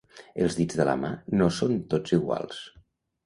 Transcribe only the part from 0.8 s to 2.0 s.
la mà no són